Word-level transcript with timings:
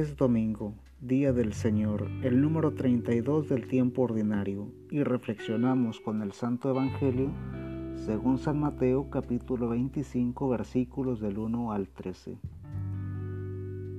Es 0.00 0.16
domingo, 0.16 0.72
día 1.02 1.34
del 1.34 1.52
Señor, 1.52 2.08
el 2.22 2.40
número 2.40 2.72
32 2.72 3.50
del 3.50 3.68
tiempo 3.68 4.00
ordinario, 4.00 4.72
y 4.90 5.02
reflexionamos 5.02 6.00
con 6.00 6.22
el 6.22 6.32
Santo 6.32 6.70
Evangelio 6.70 7.30
según 8.06 8.38
San 8.38 8.58
Mateo 8.58 9.10
capítulo 9.10 9.68
25 9.68 10.48
versículos 10.48 11.20
del 11.20 11.36
1 11.36 11.72
al 11.72 11.86
13. 11.88 12.38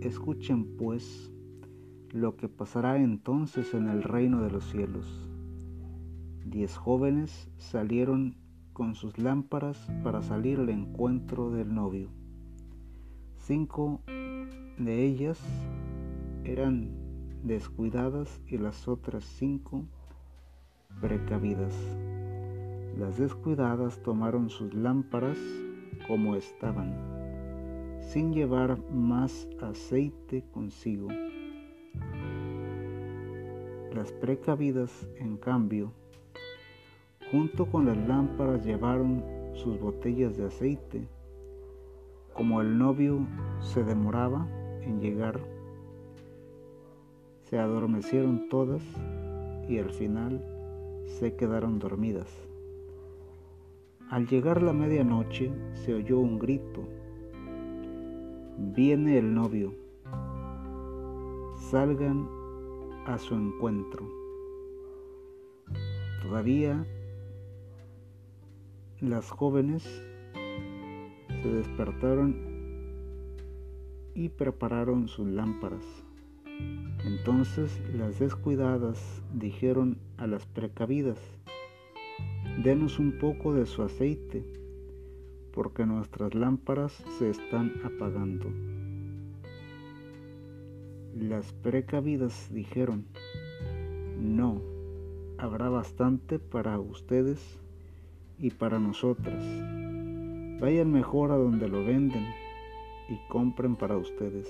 Escuchen 0.01 0.75
pues 0.75 1.31
lo 2.09 2.35
que 2.35 2.49
pasará 2.49 2.97
entonces 2.97 3.75
en 3.75 3.87
el 3.87 4.01
reino 4.01 4.41
de 4.41 4.49
los 4.49 4.71
cielos. 4.71 5.29
Diez 6.43 6.77
jóvenes 6.77 7.47
salieron 7.57 8.37
con 8.73 8.95
sus 8.95 9.19
lámparas 9.19 9.77
para 10.03 10.23
salir 10.23 10.57
al 10.57 10.69
encuentro 10.69 11.51
del 11.51 11.75
novio. 11.75 12.09
Cinco 13.37 14.01
de 14.79 15.05
ellas 15.05 15.39
eran 16.43 16.89
descuidadas 17.43 18.41
y 18.47 18.57
las 18.57 18.87
otras 18.87 19.23
cinco 19.23 19.85
precavidas. 20.99 21.73
Las 22.97 23.17
descuidadas 23.17 24.01
tomaron 24.03 24.49
sus 24.49 24.73
lámparas 24.73 25.37
como 26.07 26.35
estaban, 26.35 26.93
sin 28.01 28.33
llevar 28.33 28.77
más 28.91 29.47
aceite 29.61 30.43
consigo. 30.53 31.07
Las 33.93 34.11
precavidas, 34.11 35.09
en 35.17 35.37
cambio, 35.37 35.91
junto 37.31 37.65
con 37.65 37.85
las 37.85 37.97
lámparas 37.97 38.65
llevaron 38.65 39.23
sus 39.53 39.79
botellas 39.79 40.37
de 40.37 40.45
aceite. 40.45 41.07
Como 42.33 42.61
el 42.61 42.77
novio 42.77 43.19
se 43.59 43.83
demoraba 43.83 44.47
en 44.81 44.99
llegar, 45.01 45.39
se 47.51 47.59
adormecieron 47.59 48.47
todas 48.47 48.81
y 49.67 49.77
al 49.77 49.89
final 49.89 50.41
se 51.19 51.35
quedaron 51.35 51.79
dormidas. 51.79 52.29
Al 54.09 54.25
llegar 54.25 54.63
la 54.63 54.71
medianoche 54.71 55.51
se 55.73 55.93
oyó 55.93 56.19
un 56.19 56.39
grito. 56.39 56.87
Viene 58.57 59.17
el 59.17 59.33
novio. 59.33 59.73
Salgan 61.69 62.25
a 63.05 63.17
su 63.17 63.35
encuentro. 63.35 64.07
Todavía 66.21 66.85
las 69.01 69.29
jóvenes 69.29 69.83
se 71.43 71.49
despertaron 71.49 72.33
y 74.15 74.29
prepararon 74.29 75.09
sus 75.09 75.27
lámparas. 75.27 76.05
Entonces 77.05 77.81
las 77.95 78.19
descuidadas 78.19 79.23
dijeron 79.33 79.97
a 80.17 80.27
las 80.27 80.45
precavidas, 80.45 81.19
denos 82.63 82.99
un 82.99 83.17
poco 83.19 83.53
de 83.53 83.65
su 83.65 83.83
aceite, 83.83 84.43
porque 85.53 85.85
nuestras 85.85 86.33
lámparas 86.35 86.93
se 87.17 87.29
están 87.29 87.73
apagando. 87.83 88.47
Las 91.15 91.51
precavidas 91.53 92.49
dijeron, 92.51 93.05
no, 94.19 94.61
habrá 95.37 95.69
bastante 95.69 96.39
para 96.39 96.79
ustedes 96.79 97.59
y 98.37 98.51
para 98.51 98.79
nosotras. 98.79 99.43
Vayan 100.59 100.91
mejor 100.91 101.31
a 101.31 101.35
donde 101.35 101.67
lo 101.67 101.83
venden 101.83 102.25
y 103.09 103.17
compren 103.29 103.75
para 103.75 103.97
ustedes. 103.97 104.47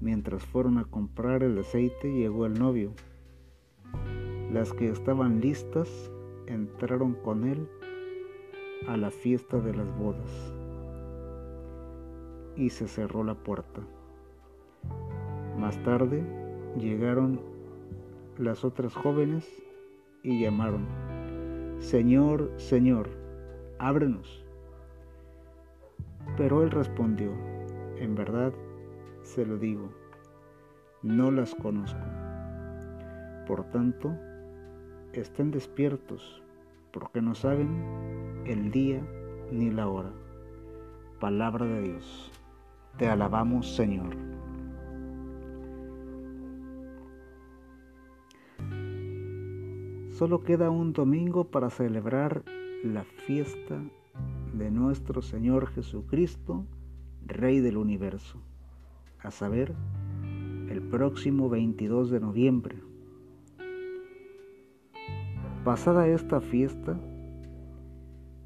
Mientras 0.00 0.44
fueron 0.44 0.78
a 0.78 0.84
comprar 0.84 1.42
el 1.42 1.58
aceite, 1.58 2.10
llegó 2.10 2.46
el 2.46 2.58
novio. 2.58 2.92
Las 4.50 4.72
que 4.72 4.88
estaban 4.88 5.40
listas 5.40 6.10
entraron 6.46 7.14
con 7.14 7.44
él 7.44 7.68
a 8.88 8.96
la 8.96 9.10
fiesta 9.10 9.58
de 9.58 9.74
las 9.74 9.98
bodas 9.98 10.54
y 12.56 12.70
se 12.70 12.88
cerró 12.88 13.24
la 13.24 13.34
puerta. 13.34 13.82
Más 15.58 15.82
tarde 15.82 16.24
llegaron 16.78 17.40
las 18.38 18.64
otras 18.64 18.94
jóvenes 18.94 19.46
y 20.22 20.40
llamaron, 20.40 20.86
Señor, 21.78 22.50
Señor, 22.56 23.10
ábrenos. 23.78 24.44
Pero 26.36 26.62
él 26.62 26.70
respondió, 26.70 27.32
en 27.98 28.14
verdad 28.14 28.52
se 29.22 29.44
lo 29.46 29.58
digo, 29.58 29.90
no 31.02 31.30
las 31.30 31.54
conozco. 31.54 32.00
Por 33.46 33.64
tanto, 33.70 34.14
estén 35.12 35.50
despiertos, 35.50 36.42
porque 36.92 37.22
no 37.22 37.34
saben 37.34 38.42
el 38.46 38.70
día 38.70 39.02
ni 39.50 39.70
la 39.70 39.88
hora. 39.88 40.12
Palabra 41.18 41.66
de 41.66 41.82
Dios. 41.82 42.32
Te 42.96 43.08
alabamos, 43.08 43.74
Señor. 43.74 44.16
Solo 50.10 50.42
queda 50.42 50.70
un 50.70 50.92
domingo 50.92 51.44
para 51.44 51.70
celebrar 51.70 52.42
la 52.84 53.04
fiesta 53.04 53.82
de 54.52 54.70
nuestro 54.70 55.22
Señor 55.22 55.66
Jesucristo, 55.68 56.66
Rey 57.26 57.60
del 57.60 57.78
universo 57.78 58.40
a 59.22 59.30
saber, 59.30 59.74
el 60.70 60.82
próximo 60.82 61.48
22 61.48 62.10
de 62.10 62.20
noviembre. 62.20 62.76
Pasada 65.64 66.06
esta 66.06 66.40
fiesta, 66.40 66.98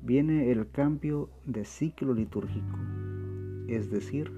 viene 0.02 0.50
el 0.50 0.70
cambio 0.70 1.30
de 1.46 1.64
ciclo 1.64 2.12
litúrgico, 2.12 2.78
es 3.68 3.90
decir, 3.90 4.32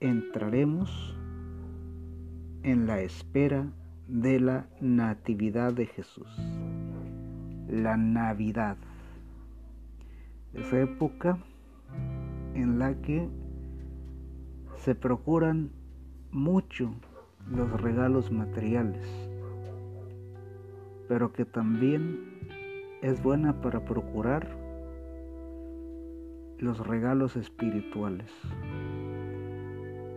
entraremos 0.00 1.16
en 2.62 2.86
la 2.86 3.00
espera 3.00 3.70
de 4.06 4.40
la 4.40 4.68
natividad 4.80 5.72
de 5.72 5.86
Jesús, 5.86 6.28
la 7.68 7.96
Navidad. 7.96 8.76
Esa 10.54 10.80
época 10.80 11.38
en 12.54 12.78
la 12.78 12.94
que 13.02 13.28
se 14.80 14.94
procuran 14.94 15.70
mucho 16.30 16.94
los 17.50 17.82
regalos 17.82 18.32
materiales, 18.32 19.06
pero 21.06 21.34
que 21.34 21.44
también 21.44 22.40
es 23.02 23.22
buena 23.22 23.60
para 23.60 23.84
procurar 23.84 24.56
los 26.56 26.86
regalos 26.86 27.36
espirituales, 27.36 28.30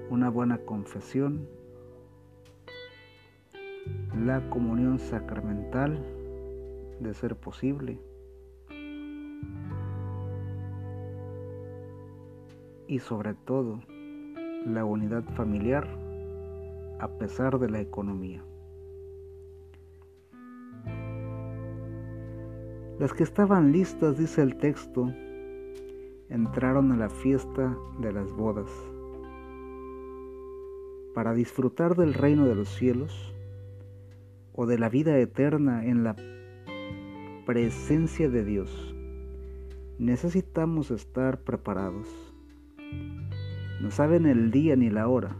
una 0.09 0.29
buena 0.29 0.59
confesión, 0.59 1.45
la 4.17 4.49
comunión 4.49 4.97
sacramental 4.97 5.99
de 7.01 7.13
ser 7.13 7.35
posible, 7.35 7.99
y 12.87 12.99
sobre 12.99 13.33
todo 13.33 13.81
la 14.65 14.85
unidad 14.85 15.23
familiar 15.35 15.87
a 16.99 17.07
pesar 17.07 17.59
de 17.59 17.69
la 17.69 17.81
economía. 17.81 18.43
Las 22.99 23.11
que 23.13 23.23
estaban 23.23 23.71
listas, 23.71 24.17
dice 24.17 24.41
el 24.41 24.55
texto, 24.57 25.11
entraron 26.29 26.91
a 26.91 26.97
la 26.97 27.09
fiesta 27.09 27.75
de 27.99 28.13
las 28.13 28.31
bodas. 28.31 28.69
Para 31.13 31.33
disfrutar 31.33 31.95
del 31.95 32.13
reino 32.13 32.45
de 32.45 32.55
los 32.55 32.69
cielos 32.69 33.33
o 34.53 34.65
de 34.65 34.79
la 34.79 34.89
vida 34.89 35.17
eterna 35.17 35.85
en 35.85 36.03
la 36.03 36.15
presencia 37.45 38.29
de 38.29 38.45
Dios, 38.45 38.95
necesitamos 39.99 40.89
estar 40.91 41.39
preparados 41.41 42.07
no 43.81 43.91
saben 43.91 44.25
el 44.25 44.51
día 44.51 44.75
ni 44.75 44.89
la 44.89 45.07
hora. 45.07 45.35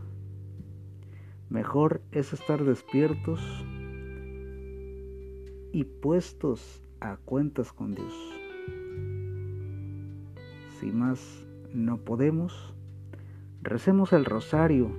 Mejor 1.50 2.02
es 2.12 2.34
estar 2.34 2.64
despiertos 2.64 3.40
y 5.72 5.84
puestos 5.84 6.82
a 7.00 7.18
cuentas 7.18 7.72
con 7.72 7.96
Dios. 7.96 8.14
Si 10.80 10.92
más 10.92 11.46
no 11.74 11.98
podemos, 11.98 12.74
recemos 13.62 14.14
el 14.14 14.26
rosario 14.26 14.92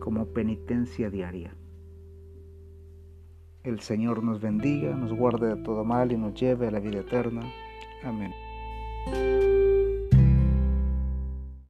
como 0.00 0.26
penitencia 0.26 1.10
diaria. 1.10 1.54
El 3.62 3.80
Señor 3.80 4.22
nos 4.22 4.40
bendiga, 4.40 4.94
nos 4.94 5.12
guarde 5.12 5.54
de 5.54 5.62
todo 5.62 5.84
mal 5.84 6.12
y 6.12 6.18
nos 6.18 6.34
lleve 6.34 6.68
a 6.68 6.70
la 6.70 6.80
vida 6.80 7.00
eterna. 7.00 7.42
Amén. 8.02 8.32